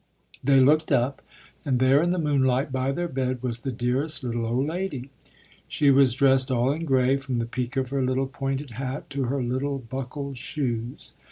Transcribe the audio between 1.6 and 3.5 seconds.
and there in the moonlight, by their bed,